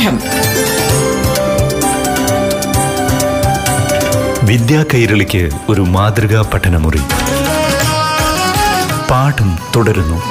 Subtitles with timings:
[0.00, 0.18] പാഠം.
[4.46, 7.00] വിദ്യാ കൈരളിക്ക് ഒരു മാതൃകാ പഠനമുറി.
[9.10, 10.22] പാഠം തുടരുന്നു.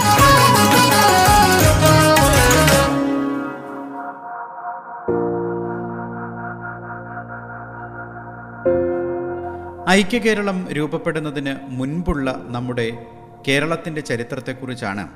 [9.90, 12.98] ഐക്യകേരളം രൂപപ്പെടുന്നതിന് മുൻപുള്ള നമ്മുടെ
[13.48, 15.08] കേരളത്തിന്റെ ചരിത്രത്തെക്കുറിച്ചാണ്.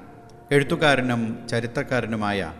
[0.51, 2.51] എഴുത്തുകാരനും ചരിത്രകാരനുമായ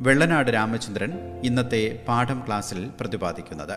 [0.00, 1.12] വെള്ളനാട് രാമചന്ദ്രൻ
[1.44, 3.76] ഇന്നത്തെ പാഠം ക്ലാസ്സിൽ പ്രതിപാദിക്കുന്നത്.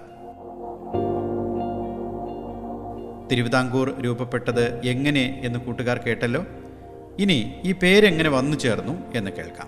[3.31, 6.45] തിരുവിതാംകൂർ രൂപപ്പെട്ടത് എങ്ങനെ എന്ന് കൂട്ടുകാർ കേട്ടല്ലോ?
[7.19, 9.67] ഇനി ഈ പേരെങ്ങനെ വന്നു ചേർന്നു എന്ന് കേൾക്കാം.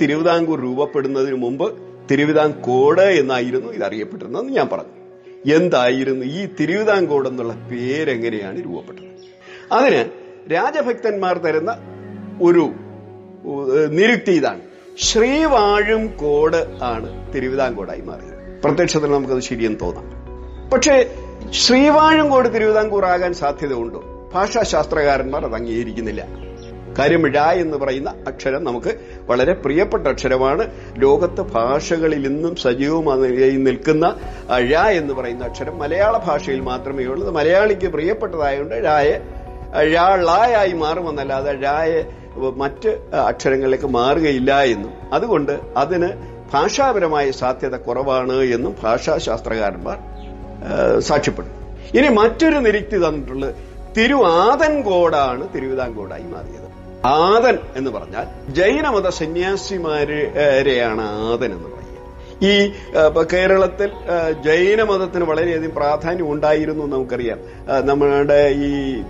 [0.00, 1.78] തിരുവിതാംകൂർ രൂപപ്പെടുന്നതിന് മുമ്പ്
[2.10, 4.98] തിരുവിതാംകോട് എന്നായിരുന്നു ഇത് അറിയപ്പെട്ടിരുന്നതെന്ന് ഞാൻ പറഞ്ഞു.
[5.56, 9.04] എന്തായിരുന്നു ഈ തിരുവിതാംകോട് എന്നുള്ള പേരെങ്ങനെയാണ് രൂപപ്പെട്ടത്?
[9.72, 10.10] അതിന്
[10.52, 11.97] രാജഭക്തന്മാർ തരുന്ന
[12.42, 12.70] ഒരു
[13.90, 14.60] നിരുക്തി ഇതാണ്.
[14.98, 18.62] ശ്രീവാഴും കോട് ആണ് തിരുവിതാംകോടായി മാറിയത്.
[18.64, 20.04] പ്രത്യക്ഷത്തിൽ നമുക്കത് ശരിയെന്ന് തോന്നാം.
[20.70, 21.10] പക്ഷേ
[21.50, 24.30] ശ്രീവാഴുംകോട് തിരുവിതാംകൂർ ആകാൻ സാധ്യതയുണ്ടോ?
[24.34, 26.48] ഭാഷാശാസ്ത്രകാരന്മാർ അത് അംഗീകരിക്കുന്നില്ല.
[26.98, 28.94] കാര്യം എന്ന് പറയുന്ന അക്ഷരം നമുക്ക്
[29.26, 30.70] വളരെ പ്രിയപ്പെട്ട അക്ഷരമാണ്.
[30.96, 34.16] ലോകത്ത് ഭാഷകളിൽ ഇന്നും സജീവമായി നിൽക്കുന്ന
[34.58, 37.30] ഴ എന്ന് പറയുന്ന അക്ഷരം മലയാള ഭാഷയിൽ മാത്രമേ ഉള്ളൂ.
[37.30, 39.20] മലയാളിക്ക് പ്രിയപ്പെട്ടതായതുകൊണ്ട് ഴായെ
[39.82, 42.02] ഴ ളായായി മാറുമെന്നല്ലാതെ ഴായെ
[42.56, 42.88] മറ്റ്
[43.28, 44.92] അക്ഷരങ്ങളിലേക്ക് മാറുകയില്ല എന്നും.
[45.12, 46.08] അതുകൊണ്ട് അതിന്
[46.52, 49.96] ഭാഷാപരമായ സാധ്യത കുറവാണ് എന്നും ഭാഷാശാസ്ത്രകാരന്മാർ
[51.00, 51.00] സാക്ഷ്യപ്പെടുന്നു.
[51.00, 51.54] സാക്ഷ്യപ്പെടും
[51.98, 53.54] ഇനി മറ്റൊരു നിരുക്തി തന്നിട്ടുള്ളത്
[53.96, 56.68] തിരുവാതൻകോടാണ് തിരുവിതാംകോടായി മാറിയത്.
[57.06, 61.88] ആദൻ എന്ന് പറഞ്ഞാൽ ജൈനമത സന്യാസിമാരെയാണ് ആദൻ എന്ന് പറയുന്നത്.
[62.42, 62.72] ഈ
[63.32, 63.90] കേരളത്തിൽ
[64.44, 67.38] ജൈനമതത്തിന് വളരെയധികം പ്രാധാന്യം ഉണ്ടായിരുന്നു നമുക്കറിയാം.
[67.86, 69.02] നമ്മുടെ ഈ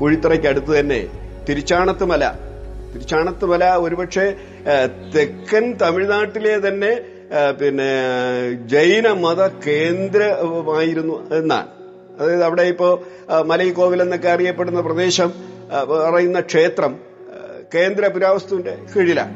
[0.00, 1.06] കുഴിത്തറയ്ക്ക് അടുത്ത് തന്നെ
[1.48, 2.32] തിരുച്ചാണത്തുമല
[2.94, 4.26] തിരുച്ചാണത്തുമല ഒരുപക്ഷെ
[5.16, 6.92] തെക്കൻ തമിഴ്നാട്ടിലെ തന്നെ
[7.60, 7.90] പിന്നെ
[8.66, 11.68] ജൈന മത കേന്ദ്രമായിരുന്നു എന്നാണ്
[12.20, 12.88] അതായത് അവിടെ ഇപ്പോ
[13.44, 15.30] മലൈക്കോവിൽ എന്നൊക്കെ അറിയപ്പെടുന്ന പ്രദേശം
[16.14, 16.92] പറയുന്ന ക്ഷേത്രം
[17.74, 19.34] കേന്ദ്ര പുരാവസ്തുവിന്റെ കീഴിലാണ്.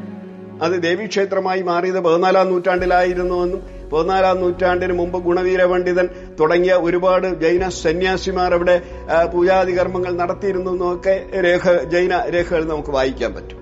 [0.63, 6.09] അത് ദേവീക്ഷേത്രമായി മാറിയത് പതിനാലാം നൂറ്റാണ്ടിലായിരുന്നുവെന്നും പതിനാലാം നൂറ്റാണ്ടിന് മുമ്പ് ഗുണവീര പണ്ഡിതൻ
[6.41, 8.77] തുടങ്ങിയ ഒരുപാട് ജൈന സന്യാസിമാർ അവിടെ
[9.33, 11.15] പൂജാതി കർമ്മങ്ങൾ നടത്തിയിരുന്നു എന്നൊക്കെ
[11.45, 13.61] രേഖ ജൈന രേഖകൾ നമുക്ക് വായിക്കാൻ പറ്റും.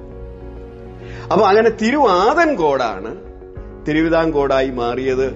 [1.33, 3.13] അപ്പൊ അങ്ങനെ തിരുവാതൻകോടാണ്
[3.89, 5.29] തിരുവിതാംകോടായി മാറിയത്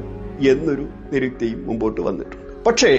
[0.50, 2.64] എന്നൊരു നിരുക്തിയും മുമ്പോട്ട് വന്നിട്ടുണ്ട്.
[2.66, 2.90] പക്ഷേ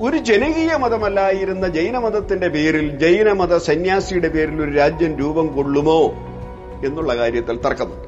[0.00, 6.00] ഒരു ജനകീയ മതമല്ലായിരുന്ന ജൈനമതത്തിന്റെ പേരിൽ ജൈനമത സന്യാസിയുടെ പേരിൽ ഒരു രാജ്യം രൂപം കൊള്ളുമോ
[6.86, 8.07] എന്നുള്ള കാര്യത്തിൽ തർക്കമുണ്ട്.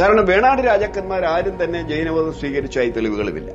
[0.00, 3.50] കാരണം വേണാട് രാജാക്കന്മാർ ആരും തന്നെ ജൈനമതം സ്വീകരിച്ചായി തെളിവുകളുമില്ല.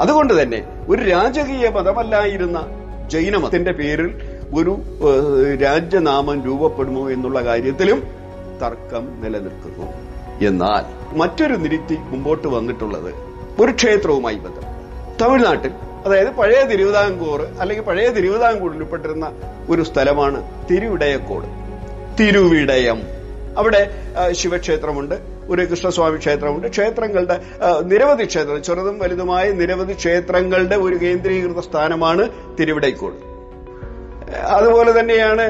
[0.00, 2.66] അതുകൊണ്ട് തന്നെ ഒരു രാജകീയ മതമല്ലായിരുന്ന
[3.06, 4.14] ജൈനമതത്തിന്റെ പേരിൽ
[4.54, 4.78] ഒരു
[5.62, 8.02] രാജ്യനാമം രൂപപ്പെടുമോ എന്നുള്ള കാര്യത്തിലും
[8.62, 9.86] തർക്കം നിലനിൽക്കുന്നു.
[10.46, 13.14] എന്നാൽ മറ്റൊരു നിരുത്തി മുമ്പോട്ട് വന്നിട്ടുള്ളത്
[13.60, 14.62] ഒരു ക്ഷേത്രവുമായി ബന്ധം.
[15.22, 15.70] തമിഴ്നാട്ടിൽ
[16.06, 19.32] അതായത് പഴയ തിരുവിതാംകൂർ അല്ലെങ്കിൽ പഴയ തിരുവിതാംകൂറിൽ ഉൾപ്പെട്ടിരുന്ന
[19.68, 21.46] ഒരു സ്ഥലമാണ് തിരുവിടയക്കോട്.
[22.20, 23.02] തിരുവിടയം.
[23.58, 23.90] അവിടെ
[24.32, 25.37] ശിവക്ഷേത്രമുണ്ട്.
[25.50, 26.66] ഒരു കൃഷ്ണസ്വാമി ക്ഷേത്രമുണ്ട്.
[26.66, 27.36] ക്ഷേത്രങ്ങളുടെ
[27.82, 32.24] നിരവധി ക്ഷേത്രം ചെറുതും വലുതുമായ നിരവധി ക്ഷേത്രങ്ങളുടെ ഒരു കേന്ദ്രീകൃത സ്ഥാനമാണ്
[32.60, 33.18] തിരുവിടൈക്കോട്.
[34.56, 35.44] അതുപോലെ തന്നെയാണ്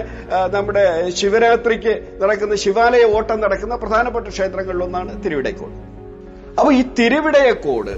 [0.55, 5.77] നമ്മുടെ ശിവരാത്രിക്ക് നടക്കുന്ന ശിവാലയ ഓട്ടം നടക്കുന്ന പ്രധാനപ്പെട്ട ക്ഷേത്രങ്ങളിലൊന്നാണ് തിരുവിടൈക്കോട്.
[6.59, 7.95] അപ്പൊ ഈ തിരുവിടയക്കോട്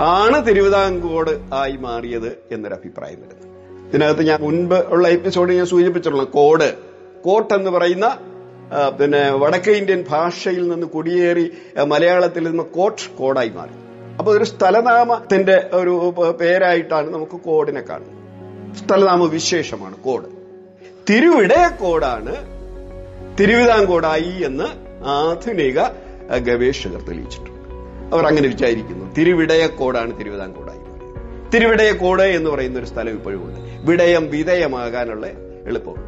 [0.00, 3.44] ആണ് തിരുവിതാംകോട് ആയി മാറിയത് എന്നൊരു അഭിപ്രായം വരുന്നത്.
[3.88, 6.68] ഇതിനകത്ത് ഞാൻ മുൻപ് ഉള്ള എപ്പിസോഡ് ഞാൻ സൂചിപ്പിച്ചിട്ടുള്ള കോട്
[7.24, 8.06] കോട്ട് എന്ന് പറയുന്ന
[9.00, 11.50] പിന്നെ വടക്കേ ഇന്ത്യൻ ഭാഷയിൽ നിന്ന് കുടിയേറി
[11.86, 13.74] മലയാളത്തിൽ നിന്ന് കോട്ട് കോടായി മാറി.
[14.18, 18.18] അപ്പൊ ഒരു സ്ഥലനാമത്തിന്റെ ഒരു പേരായിട്ടാണ് നമുക്ക് കോടിനെ കാണുന്നത്.
[18.76, 20.28] സ്ഥലനാമ വിശേഷമാണ് കോട്
[21.10, 22.34] തിരുവിടയക്കോടാണ്
[23.38, 24.64] തിരുവിതാംകോടായി എന്ന്
[25.06, 25.78] ആധുനിക
[26.38, 27.58] ഗവേഷകർ തെളിയിച്ചിട്ടുണ്ട്.
[28.14, 29.14] അവർ അങ്ങനെ വിചാരിക്കുന്നു.
[29.14, 30.78] തിരുവിടയക്കോടാണ് തിരുവിതാംകോടായി
[31.54, 35.26] തിരുവിടയ കോട് എന്ന് പറയുന്ന ഒരു സ്ഥലം ഇപ്പോഴും ഉണ്ട് വിടയം വിധേയമാകാനുള്ള
[35.66, 36.07] എളുപ്പമുണ്ട്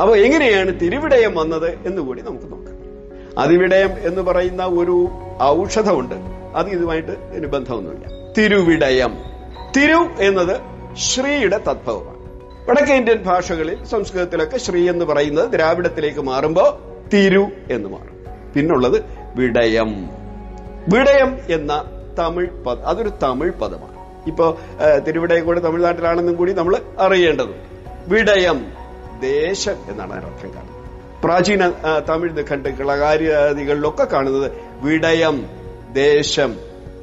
[0.00, 2.78] അപ്പൊ എങ്ങനെയാണ് തിരുവിടയം വന്നത് എന്ന് കൂടി നമുക്ക് നോക്കാം.
[3.38, 5.08] അതിവിടയം എന്ന് പറയുന്ന ഒരു
[5.42, 6.14] ഔഷധമുണ്ട്.
[6.54, 8.06] അത് ഇതുമായിട്ട് ബന്ധമൊന്നുമില്ല.
[8.38, 9.18] തിരുവിടയം.
[9.76, 10.60] തിരു എന്നത്
[10.96, 12.18] ശ്രീയുടെ തദ്ഭവമാണ്
[12.70, 16.80] വടക്കേ ഇന്ത്യൻ ഭാഷകളിൽ സംസ്കൃതത്തിലൊക്കെ ശ്രീ എന്ന് പറയുന്നത് ദ്രാവിഡത്തിലേക്ക് മാറുമ്പോ
[17.12, 18.24] തിരു എന്ന് മാറും.
[18.54, 19.04] പിന്നുള്ളത്
[19.36, 20.08] വിടയം.
[20.88, 21.84] വിടയം എന്ന
[22.18, 24.26] തമിഴ് പദ അതൊരു തമിഴ് പദമാണ്.
[24.26, 24.58] ഇപ്പോ
[25.06, 27.58] തിരുവിടയം കൂടെ തമിഴ്നാട്ടിലാണെന്നും കൂടി നമ്മൾ അറിയേണ്ടതുണ്ട്.
[28.08, 28.77] വിടയം.
[29.20, 30.78] ദേശം എന്നാണ് അതിനർത്ഥം കാണുന്നത്.
[31.24, 31.72] പ്രാചീന
[32.08, 35.46] തമിഴ് നിഘണ്ടുക്കൾ അകാര്യാദികളിലൊക്കെ കാണുന്നത് വിടയം
[35.92, 36.56] ദേശം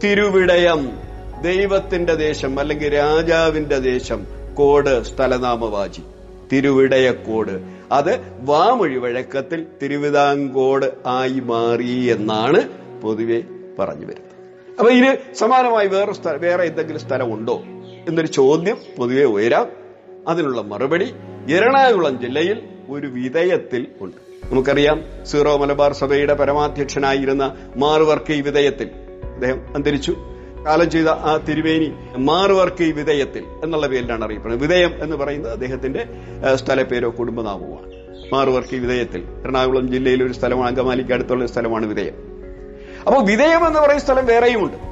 [0.03, 0.99] തിരുവിടയം
[1.43, 6.01] ദൈവത്തിന്റെ ദേശം അല്ലെങ്കിൽ രാജാവിന്റെ ദേശം കോട് സ്ഥലനാമവാചി
[6.53, 7.51] തിരുവിടയക്കോട്.
[7.91, 12.61] അത് വാമൊഴി വഴക്കത്തിൽ തിരുവിതാംകോട് ആയി മാറി എന്നാണ്
[13.01, 13.41] പൊതുവെ
[13.79, 14.35] പറഞ്ഞു വരുന്നത്.
[14.79, 17.63] അപ്പൊ ഇതിന് സമാനമായി വേറെ വേറെ എന്തെങ്കിലും സ്ഥലമുണ്ടോ
[18.07, 19.67] എന്നൊരു ചോദ്യം പൊതുവെ ഉയരാം.
[20.27, 21.13] അതിനുള്ള മറുപടി
[21.49, 24.15] എറണാകുളം ജില്ലയിൽ ഒരു വിധേയത്തിൽ ഉണ്ട്.
[24.51, 28.89] നമുക്കറിയാം സീറോ മലബാർ സഭയുടെ പരമാധ്യക്ഷനായിരുന്ന മാറുവർക്കൈ വിധേയത്തിൽ
[29.33, 30.15] അദ്ദേഹം അന്തരിച്ചു.
[30.67, 34.61] കാലം ചെയ്ത ആ തിരുവേനി മാറുവർക്കൈ വിധേയത്തിൽ എന്നുള്ള പേരിലാണ് അറിയപ്പെടുന്നത്.
[34.61, 36.05] വിധേയം എന്ന് പറയുന്നത് അദ്ദേഹത്തിന്റെ
[36.55, 37.95] സ്ഥലപ്പേരോ കുടുംബനാമവുമാണ്
[38.33, 42.13] മാറുവർക്ക് വിധേയത്തിൽ എറണാകുളം ജില്ലയിലെ ഒരു സ്ഥലമാണ് അങ്കമാലിക്ക് അടുത്തുള്ള സ്ഥലമാണ് വിധേയം.
[43.07, 44.84] അപ്പോൾ വിധേയം എന്ന് പറയുന്ന സ്ഥലം വേറെയുമുണ്ട്.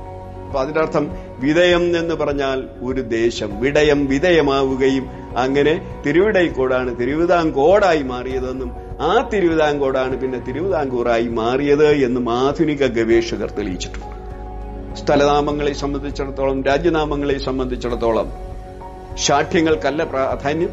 [0.53, 3.59] അപ്പൊ അതിന്റെ അർത്ഥം വിധേയം എന്ന് പറഞ്ഞാൽ ഒരു ദേശം.
[3.59, 5.05] വിടയം വിധേയമാവുകയും
[5.37, 8.71] അങ്ങനെ തിരുവിടൈക്കോടാണ് തിരുവിതാംകോടായി മാറിയതെന്നും
[9.01, 14.13] ആ തിരുവിതാംകോടാണ് പിന്നെ തിരുവിതാംകൂറായി മാറിയത് എന്നും ആധുനിക ഗവേഷകർ തെളിയിച്ചിട്ടുണ്ട്.
[14.95, 18.31] സ്ഥലനാമങ്ങളെ സംബന്ധിച്ചിടത്തോളം രാജ്യനാമങ്ങളെ സംബന്ധിച്ചിടത്തോളം
[19.17, 20.69] ശാഠ്യങ്ങൾക്കല്ല പ്രാധാന്യം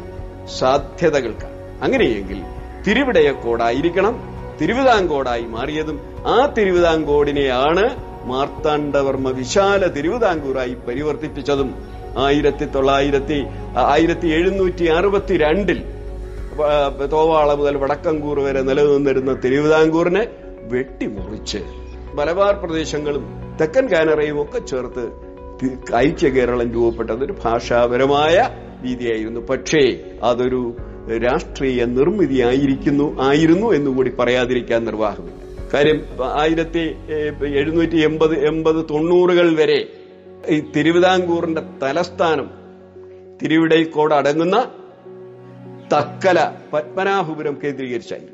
[0.59, 1.83] സാധ്യതകൾക്കാണ്.
[1.83, 2.43] അങ്ങനെയെങ്കിൽ
[2.87, 11.75] തിരുവിടയക്കോടായിരിക്കണം തിരുവിതാംകോടായി മാറിയതും ആ തിരുവിതാംകോടിനെയാണ് മാർത്താണ്ഡവർമ്മ വിശാല തിരുവിതാംകൂറായി പരിവർത്തിപ്പിച്ചതും
[12.19, 13.39] ആയിരത്തി തൊള്ളായിരത്തി
[13.77, 15.81] ആയിരത്തി എഴുന്നൂറ്റി അറുപത്തി രണ്ടിൽ
[17.13, 20.29] തോവാള മുതൽ വടക്കങ്കൂർ വരെ നിലനിന്നിരുന്ന തിരുവിതാംകൂറിനെ
[20.73, 21.61] വെട്ടിമുറിച്ച്
[22.15, 23.25] മലബാർ പ്രദേശങ്ങളും
[23.61, 25.05] തെക്കൻ കാനറയും ഒക്കെ ചേർത്ത്
[25.97, 28.49] ഐക്യ കേരളം രൂപപ്പെട്ടത് ഒരു ഭാഷാപരമായ
[28.85, 29.41] രീതിയായിരുന്നു.
[29.41, 29.83] പക്ഷേ
[30.23, 30.77] അതൊരു
[31.25, 35.40] രാഷ്ട്രീയ നിർമ്മിതി ആയിരിക്കുന്നു ആയിരുന്നു എന്നുകൂടി പറയാതിരിക്കാൻ നിർവാഹമില്ല.
[35.75, 36.95] കാര്യം ആയിരത്തി
[37.55, 39.89] എഴുന്നൂറ്റി എൺപത് എൺപത് തൊണ്ണൂറുകൾ വരെ
[40.49, 42.51] ഈ തിരുവിതാംകൂറിന്റെ തലസ്ഥാനം
[43.43, 44.71] തിരുവിടൈക്കോട് അടങ്ങുന്ന
[45.93, 48.33] തക്കല പത്മനാഭപുരം കേന്ദ്രീകരിച്ചായിരുന്നു.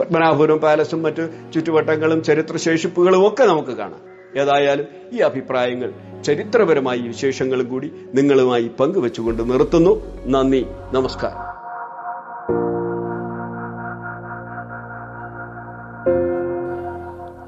[0.00, 1.22] പത്മനാഭപുരം പാലസും മറ്റു
[1.54, 4.00] ചുറ്റുവട്ടങ്ങളും ചരിത്രശേഷിപ്പുകളും ഒക്കെ നമുക്ക് കാണാം.
[4.40, 5.92] ഏതായാലും ഈ അഭിപ്രായങ്ങൾ
[6.24, 10.24] ചരിത്രപരമായ വിശേഷങ്ങളും കൂടി നിങ്ങളുമായി പങ്കുവെച്ചുകൊണ്ട് നിർത്തുന്നു.
[10.26, 11.45] നന്ദി നമസ്കാരം.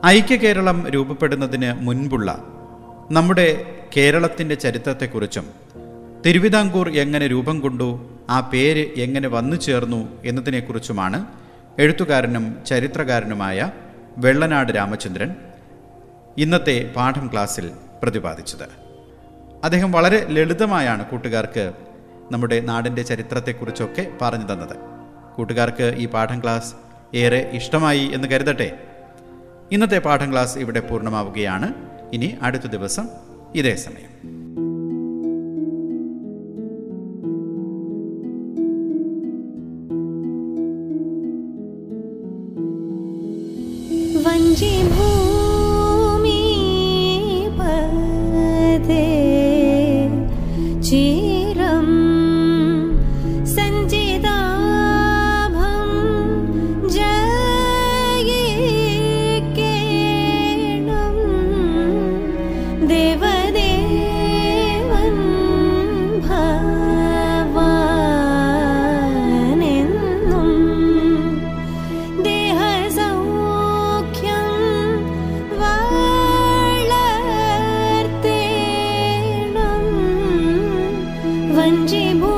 [0.06, 2.44] ഐക്യ കേരളം രൂപപ്പെടുന്നതിന് മുൻപുള്ള
[3.10, 5.50] നമ്മുടെ കേരളത്തിന്റെ ചരിത്രത്തെക്കുറിച്ചും
[6.26, 11.26] തിരുവിതാംകൂർ എങ്ങനെ രൂപം കൊണ്ടു ആ പേര് എങ്ങനെ വന്നു ചേർന്നു എന്നതിനെക്കുറിച്ചുമാണ്
[11.78, 13.72] എഴുത്തുകാരനും ചരിത്രകാരനുമായ
[14.18, 15.34] വെള്ളനാട് രാമചന്ദ്രൻ
[16.38, 17.70] ഇന്നത്തെ പാഠം ക്ലാസ്സിൽ
[18.02, 18.68] പ്രതിപാദിച്ചത്.
[19.64, 21.72] അദ്ദേഹം വളരെ ലളിതമായാണ് കൂട്ടുകാർക്ക്
[22.32, 24.76] നമ്മുടെ നാടിന്റെ ചരിത്രത്തെക്കുറിച്ചൊക്കെ പറഞ്ഞു തന്നത്.
[25.36, 26.74] കൂട്ടുകാർക്ക് ഈ പാഠം ക്ലാസ്
[27.16, 28.87] ഏറെ ഇഷ്ടമായി എന്ന് കരുതട്ടെ?
[29.71, 31.69] ഇന്നത്തെ പാഠം ക്ലാസ് ഇവിടെ പൂർണ്ണമാവുകയാണ്
[32.13, 33.05] ഇനി അടുത്ത ദിവസം
[33.55, 34.11] ഇതേ സമയം
[44.25, 46.39] वञ्जे भूमि
[47.57, 49.03] पदे
[81.58, 82.37] वञ्जिभू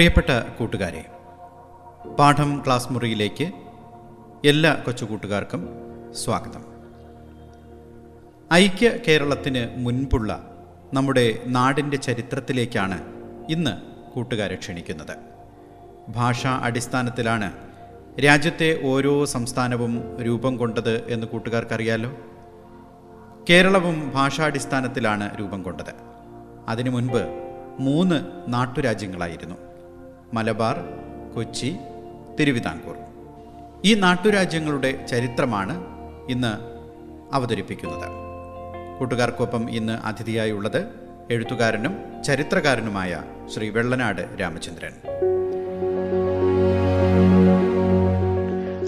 [0.00, 1.06] പ്രിയപ്പെട്ട കൂട്ടുകാരെ
[2.18, 3.52] പാഠം ക്ലാസ് മുറിയിലേക്ക്
[4.44, 5.68] എല്ലാ കൊച്ചുകൂട്ടുകാർക്കും
[6.12, 6.64] സ്വാഗതം.
[8.52, 10.50] ഐക്യ കേരളത്തിന് മുൻപുള്ള
[10.94, 13.00] നമ്മുടെ നാടിന്റെ ചരിത്രത്തിലേക്കാണ്
[13.50, 13.70] ഇന്ന്
[14.12, 15.16] കൂട്ടുകാരെ ക്ഷണിക്കുന്നത്.
[16.08, 17.52] ഭാഷാ അടിസ്ഥാനത്തിലാണ്
[18.24, 22.16] രാജ്യത്തെ ഓരോ സംസ്ഥാനവും രൂപം കൊണ്ടത് എന്ന് കൂട്ടുകാർക്കറിയാലോ?
[23.50, 25.94] കേരളവും ഭാഷാടിസ്ഥാനത്തിലാണ് രൂപം കൊണ്ടത്.
[26.68, 27.28] അതിനു മുൻപ്
[27.80, 29.69] മൂന്ന് നാട്ടുരാജ്യങ്ങളായിരുന്നു.
[30.32, 30.76] മലബാർ
[31.34, 31.76] കൊച്ചി
[32.40, 32.96] തിരുവിതാംകൂർ.
[33.84, 35.84] ഈ നാട്ടുരാജ്യങ്ങളുടെ ചരിത്രമാണ്
[36.30, 36.52] ഇന്ന്
[37.34, 38.08] അവതരിപ്പിക്കുന്നത്.
[38.98, 40.86] കൂട്ടുകാർക്കൊപ്പം ഇന്ന് അതിഥിയായുള്ളത്
[41.30, 43.22] എഴുത്തുകാരനും ചരിത്രകാരനുമായ
[43.54, 44.92] ശ്രീ വെള്ളനാട് രാമചന്ദ്രൻ.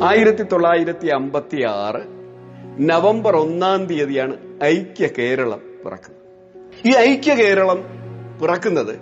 [0.02, 2.02] ആയിരത്തി തൊള്ളായിരത്തി അമ്പത്തി ആറ്
[2.90, 6.22] നവംബർ ഒന്നാം തീയതിയാണ് ഐക്യ കേരളം പിറക്കുന്നത്.
[6.88, 7.84] ഈ ഐക്യ കേരളം
[8.42, 8.98] പിറക്കുന്നത്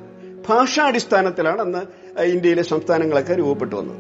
[0.49, 3.97] ഭാഷാടിസ്ഥാനത്തിലാണ് അന്ന് ഇന്ത്യയിലെ സംസ്ഥാനങ്ങളൊക്കെ രൂപപ്പെട്ടു വന്നത്.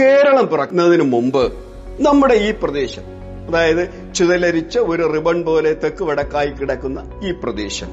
[0.00, 1.52] കേരളം പിറക്കുന്നതിന് മുമ്പ്
[2.00, 3.02] നമ്മുടെ ഈ പ്രദേശം
[3.48, 7.86] അതായത് ചുതലരിച്ച ഒരു റിബൺ പോലെ തെക്ക് വടക്കായി കിടക്കുന്ന ഈ പ്രദേശം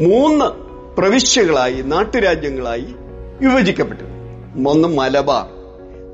[0.00, 0.44] മൂന്ന്
[0.96, 2.86] പ്രവിശ്യകളായി നാട്ടുരാജ്യങ്ങളായി
[3.40, 4.04] വിഭജിക്കപ്പെട്ടു.
[4.68, 5.48] ഒന്ന് മലബാർ.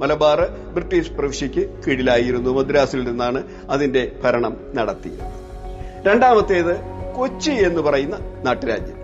[0.01, 0.41] മലബാർ
[0.75, 5.21] ബ്രിട്ടീഷ് പ്രവിശ്യയ്ക്ക് കീഴിലായിരുന്നു മദ്രാസിൽ നിന്നാണ് അതിന്റെ ഭരണം നടത്തിയത്.
[6.07, 6.77] രണ്ടാമത്തേത്
[7.17, 8.97] കൊച്ചി എന്ന് പറയുന്ന നാട്ടുരാജ്യം.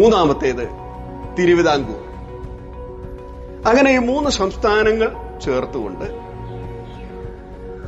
[0.00, 0.85] മൂന്നാമത്തേത്
[1.38, 2.02] തിരുവിതാംകൂർ.
[3.70, 5.08] അങ്ങനെ ഈ മൂന്ന് സംസ്ഥാനങ്ങൾ
[5.44, 6.06] ചേർത്തുകൊണ്ട്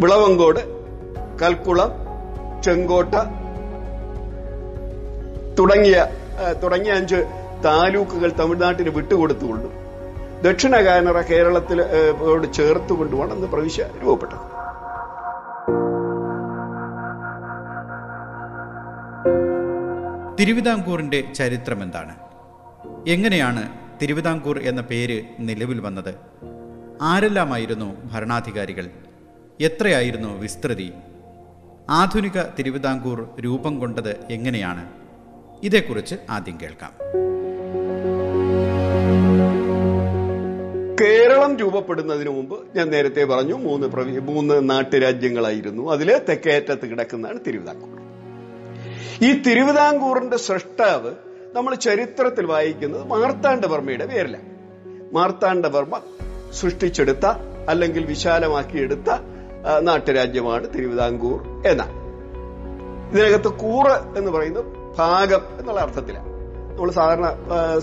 [0.02, 0.62] വിളവങ്കോട്
[1.42, 1.90] കൽക്കുളം
[2.66, 3.14] ചെങ്കോട്ട
[5.58, 5.96] തുടങ്ങിയ
[6.62, 7.20] തുടങ്ങിയ അഞ്ച്
[7.66, 9.72] താലൂക്കുകൾ തമിഴ്നാട്ടിന് വിട്ടുകൊടുത്തുകൊണ്ടും
[10.44, 11.78] ദക്ഷിണ കാനറ കേരളത്തിൽ
[12.58, 14.44] ചേർത്തുകൊണ്ടുമാണ് അന്ന് പ്രവിശ്യ രൂപപ്പെട്ടത്.
[20.38, 22.14] തിരുവിതാംകൂറിന്റെ ചരിത്രം എന്താണ്
[23.06, 23.68] എങ്ങനെയാണ്
[24.02, 26.14] തിരുവിതാംകൂർ എന്ന പേര് നിലവിൽ വന്നത്?
[27.02, 28.90] ആരെല്ലാമായിരുന്നു ഭരണാധികാരികൾ?
[29.60, 30.92] എത്രയായിരുന്നു വിസ്തൃതി?
[31.90, 34.88] ആധുനിക തിരുവിതാംകൂർ രൂപം കൊണ്ടത് എങ്ങനെയാണ്?
[35.62, 36.92] ഇതേക്കുറിച്ച് ആദ്യം കേൾക്കാം.
[41.00, 45.92] കേരളം രൂപപ്പെടുന്നതിന് മുമ്പ് ഞാൻ നേരത്തെ പറഞ്ഞു മൂന്ന് മൂന്ന് നാട്ടുരാജ്യങ്ങളായിരുന്നു.
[45.92, 47.98] അതിലെ തെക്കേറ്റത്ത് കിടക്കുന്നതാണ് തിരുവിതാംകൂർ.
[49.22, 51.14] ഈ തിരുവിതാംകൂറിന്റെ സൃഷ്ടാവ്
[51.56, 54.48] നമ്മൾ ചരിത്രത്തിൽ വായിക്കുന്നത് മാർത്താണ്ഡവർമ്മയുടെ പേരിലാണ്
[55.16, 55.96] മാർത്താണ്ഡവർമ്മ
[56.58, 57.26] സൃഷ്ടിച്ചെടുത്ത
[57.72, 59.10] അല്ലെങ്കിൽ വിശാലമാക്കിയെടുത്ത
[59.88, 61.38] നാട്ടുരാജ്യമാണ് തിരുവിതാംകൂർ
[61.70, 61.84] എന്ന
[63.12, 64.66] ഇതിനകത്ത് കൂറ് എന്ന് പറയുന്നത്
[64.98, 66.26] ഭാഗം എന്നുള്ള അർത്ഥത്തിലാണ്
[66.76, 67.28] നമ്മൾ സാധാരണ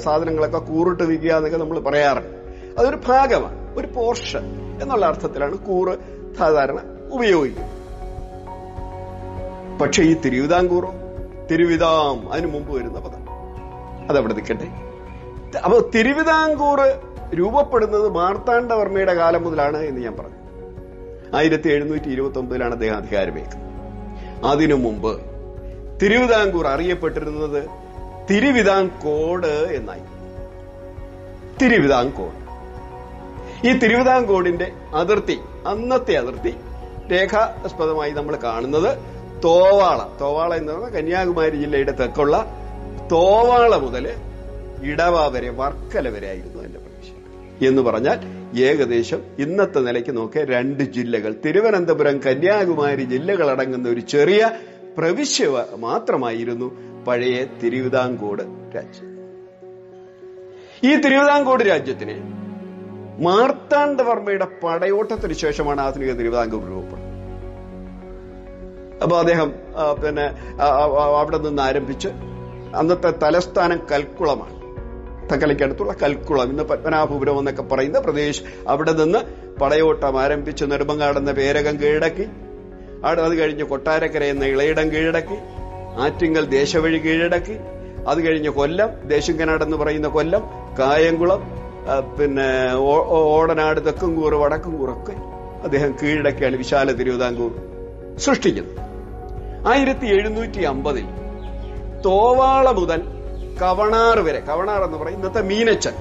[0.06, 2.38] സാധനങ്ങളൊക്കെ കൂറിട്ട് വിൽക്കുക എന്നൊക്കെ നമ്മൾ പറയാറുണ്ട്.
[2.80, 4.46] അതൊരു ഭാഗമാണ് ഒരു പോർഷൻ
[4.82, 5.94] എന്നുള്ള അർത്ഥത്തിലാണ് കൂറ്
[6.38, 6.80] സാധാരണ
[7.16, 7.74] ഉപയോഗിക്കുന്നത്.
[9.82, 10.92] പക്ഷെ ഈ തിരുവിതാംകൂറോ
[11.50, 13.15] തിരുവിതാം അതിനു മുമ്പ് വരുന്ന പദം
[14.10, 14.68] അതവിടെ നിൽക്കട്ടെ.
[15.58, 16.82] അപ്പോൾ തിരുവിതാംകൂർ
[17.36, 20.36] രൂപപ്പെടുന്നത് മാർത്താണ്ഡവർമ്മയുടെ കാലം മുതലാണ് എന്ന് ഞാൻ പറഞ്ഞു.
[21.38, 23.66] ആയിരത്തി എഴുന്നൂറ്റി ഇരുപത്തി ഒമ്പതിലാണ് അദ്ദേഹം അധികാരമേക്കുന്നത്
[24.46, 25.22] അതിനു മുമ്പ്
[26.02, 27.70] തിരുവിതാംകൂർ അറിയപ്പെട്ടിരുന്നത്
[28.30, 30.02] തിരുവിതാംകോട് എന്നായി.
[31.62, 32.46] തിരുവിതാംകോട്.
[33.68, 36.56] ഈ തിരുവിതാംകോടിന്റെ അതിർത്തി അന്നത്തെ അതിർത്തി
[37.12, 38.98] രേഖാസ്പദമായി നമ്മൾ കാണുന്നത്
[39.44, 40.20] തോവാള.
[40.22, 42.62] തോവാള എന്ന് പറഞ്ഞാൽ കന്യാകുമാരി ജില്ലയുടെ തെക്കുള്ള
[43.12, 44.06] തോവാള മുതൽ
[44.84, 47.12] ഇടവ വരെ വർക്കല വരെ ആയിരുന്നു എന്റെ പ്രതീക്ഷ
[47.68, 48.18] എന്ന് പറഞ്ഞാൽ
[48.60, 51.36] ഏകദേശം ഇന്നത്തെ നിലയ്ക്ക് നോക്കിയ രണ്ട് ജില്ലകൾ.
[51.46, 54.52] തിരുവനന്തപുരം കന്യാകുമാരി ജില്ലകൾ അടങ്ങുന്ന ഒരു ചെറിയ
[54.98, 56.68] പ്രവിശ്യ മാത്രമായിരുന്നു
[57.08, 58.44] പഴയ തിരുവിതാംകോട്
[58.76, 59.10] രാജ്യം.
[60.90, 62.16] ഈ തിരുവിതാംകൂട് രാജ്യത്തിന്
[63.26, 67.14] മാർത്താണ്ഡവർമ്മയുടെ പടയോട്ടത്തിന് ശേഷമാണ് ആധുനിക തിരുവിതാംകൂർ രൂപപ്പെടുന്നത്.
[69.04, 69.50] അപ്പൊ അദ്ദേഹം
[70.04, 70.26] പിന്നെ
[71.20, 72.10] അവിടെ നിന്ന് ആരംഭിച്ച്
[72.76, 74.56] അന്നത്തെ തലസ്ഥാനം കൽക്കുളമാണ്.
[75.34, 76.50] തക്കലയ്ക്കടുത്തുള്ള കൽക്കുളം.
[76.50, 78.70] ഇന്ന് പത്മനാഭപുരം എന്നൊക്കെ പറയുന്ന പ്രദേശം.
[78.70, 79.20] അവിടെ നിന്ന്
[79.62, 82.28] പടയോട്ടം ആരംഭിച്ച് നെടുമങ്ങാടെന്ന പേരകം കീഴടക്കി.
[83.06, 85.38] അത് കഴിഞ്ഞ് കൊട്ടാരക്കര എന്ന ഇളയിടം കീഴടക്കി.
[86.00, 87.58] ആറ്റിങ്ങൽ ദേശവഴി കീഴടക്കി.
[88.08, 90.42] അത് കഴിഞ്ഞ് കൊല്ലം ദേശിങ്കനാടെന്ന് പറയുന്ന കൊല്ലം
[90.80, 91.44] കായംകുളം
[92.20, 92.76] പിന്നെ
[93.12, 95.12] ഓടനാട് തെക്കുംകൂർ വടക്കുംകൂറൊക്കെ
[95.64, 97.52] അദ്ദേഹം കീഴടക്കിയാണ് വിശാല തിരുവിതാംകൂർ
[98.18, 98.78] സൃഷ്ടിക്കുന്നത്.
[99.68, 101.06] ആയിരത്തി എഴുന്നൂറ്റി അമ്പതിൽ
[102.06, 103.02] തോവാള മുതൽ
[103.62, 104.40] കവണാർ വരെ.
[104.40, 105.94] കവണാർ എന്ന് പറയും ഇന്നത്തെ മീനച്ചൽ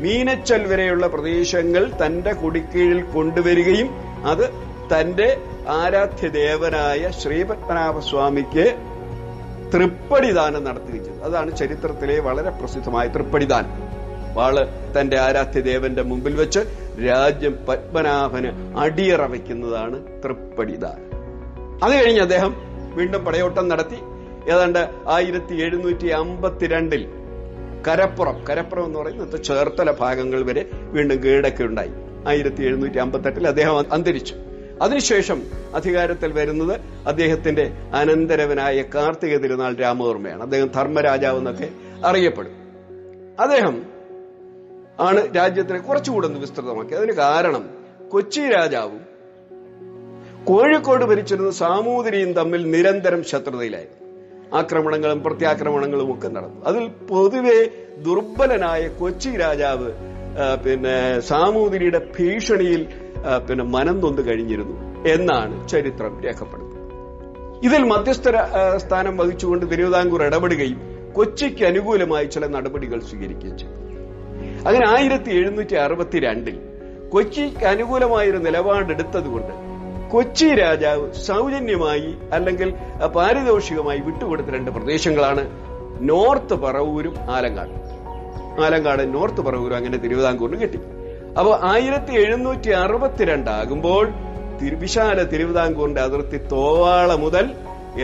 [0.00, 3.88] മീനച്ചൽ വരെയുള്ള പ്രദേശങ്ങൾ തന്റെ കുടിക്കീഴിൽ കൊണ്ടുവരികയും
[4.24, 4.50] അത്
[4.92, 5.36] തന്റെ
[5.68, 8.78] ആരാധ്യ ദേവനായ ശ്രീപത്മനാഭസ്വാമിക്ക്
[9.74, 11.18] തൃപ്പടിദാനം നടത്തുകയും ചെയ്തു.
[11.18, 13.90] അതാണ് ചരിത്രത്തിലെ വളരെ പ്രസിദ്ധമായ തൃപ്പടിദാനം.
[14.34, 14.68] വാൾ
[15.00, 16.60] തന്റെ ആരാധ്യ ദേവന്റെ മുമ്പിൽ വെച്ച്
[17.08, 21.06] രാജ്യം പത്മനാഭന് അടിയറ വയ്ക്കുന്നതാണ് തൃപ്പടിദാനം.
[21.84, 22.54] അത് കഴിഞ്ഞ് അദ്ദേഹം
[22.94, 23.98] വീണ്ടും പടയോട്ടം നടത്തി.
[24.46, 27.08] ഏതാണ്ട് ആയിരത്തി എഴുന്നൂറ്റി അമ്പത്തിരണ്ടിൽ
[27.88, 31.90] കരപ്പുറം കരപ്പുറം എന്ന് പറയുന്നത് ചേർത്തല ഭാഗങ്ങൾ വരെ വീണ്ടും കീഴടക്കുണ്ടായി
[32.26, 34.34] ആയിരത്തി എഴുന്നൂറ്റി അമ്പത്തെട്ടിൽ അദ്ദേഹം അന്തരിച്ചു.
[34.82, 35.42] അതിനുശേഷം
[35.74, 40.42] അധികാരത്തിൽ വരുന്നത് അദ്ദേഹത്തിന്റെ അനന്തരവനായ കാർത്തിക തിരുനാൾ രാമവർമ്മയാണ്.
[40.42, 41.68] അദ്ദേഹം ധർമ്മരാജാവ് എന്നൊക്കെ
[42.04, 42.52] അറിയപ്പെടും.
[43.40, 43.82] അദ്ദേഹം
[45.00, 46.94] ആണ് രാജ്യത്തിനെ കുറച്ചുകൂടെ ഒന്ന് വിസ്തൃതമാക്കി.
[46.94, 47.70] അതിന് കാരണം
[48.08, 49.00] കൊച്ചി രാജാവും
[50.44, 53.99] കോഴിക്കോട് ഭരിച്ചിരുന്ന സാമൂതിരിയും തമ്മിൽ നിരന്തരം ശത്രുതയിലായിരുന്നു.
[54.58, 56.58] ആക്രമണങ്ങളും പ്രത്യാക്രമണങ്ങളും ഒക്കെ നടന്നു.
[56.64, 57.58] അതിൽ പൊതുവെ
[58.06, 59.90] ദുർബലനായ കൊച്ചി രാജാവ്
[60.64, 62.82] പിന്നെ സാമൂതിരിയുടെ ഭീഷണിയിൽ
[63.48, 64.76] പിന്നെ മനം നൊന്ന് കഴിഞ്ഞിരുന്നു
[65.14, 66.76] എന്നാണ് ചരിത്രം രേഖപ്പെടുന്നത്
[67.66, 68.28] ഇതിൽ മധ്യസ്ഥ
[68.84, 70.80] സ്ഥാനം വഹിച്ചുകൊണ്ട് തിരുവിതാംകൂർ ഇടപെടുകയും
[71.16, 73.76] കൊച്ചിക്ക് അനുകൂലമായി ചില നടപടികൾ സ്വീകരിക്കുകയും ചെയ്തു.
[74.66, 76.56] അങ്ങനെ ആയിരത്തി എഴുന്നൂറ്റി അറുപത്തിരണ്ടിൽ
[77.14, 79.54] കൊച്ചിക്ക് അനുകൂലമായൊരു നിലപാടെടുത്തതുകൊണ്ട്
[80.12, 82.68] കൊച്ചി രാജാവ് സൗജന്യമായി അല്ലെങ്കിൽ
[83.16, 85.42] പാരിതോഷികമായി വിട്ടുകൊടുത്ത രണ്ട് പ്രദേശങ്ങളാണ്
[86.10, 87.74] നോർത്ത് പറവൂരും ആലങ്കാട്.
[88.66, 90.80] ആലങ്കാട് നോർത്ത് പറവൂരും അങ്ങനെ തിരുവിതാംകൂറിന് കിട്ടി.
[91.38, 94.06] അപ്പോൾ ആയിരത്തി എഴുന്നൂറ്റി അറുപത്തിരണ്ടാകുമ്പോൾ
[94.60, 97.46] ആകുമ്പോൾ വിശാല തിരുവിതാംകൂറിന്റെ അതിർത്തി തോവാള മുതൽ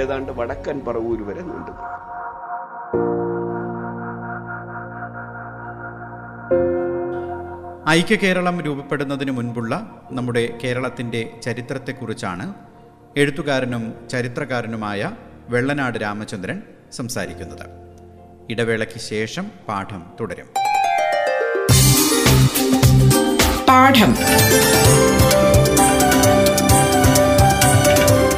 [0.03, 1.73] ഏതാണ്ട് വടക്കൻ പറവൂര് വരെ നീണ്ടു
[7.89, 12.55] ഐക്യ കേരളം രൂപപ്പെടുന്നതിന് മുൻപുള്ള നമ്മുടെ കേരളത്തിന്റെ ചരിത്രത്തെക്കുറിച്ചാണ്
[13.17, 15.11] എഴുത്തുകാരനും ചരിത്രകാരനുമായ
[15.49, 16.63] വെള്ളനാട് രാമചന്ദ്രൻ
[16.97, 17.67] സംസാരിക്കുന്നത്.
[18.51, 20.47] ഇടവേളയ്ക്ക് ശേഷം പാഠം തുടരും.
[23.69, 24.17] പാഠം.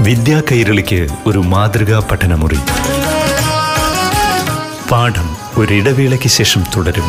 [0.05, 2.59] വിദ്യാ കൈരളിക്ക് ഒരു മാതൃകാ പഠനമുറി.
[4.91, 7.05] പാഠം ഒരിടവേളയ്ക്ക് ശേഷം തുടരും.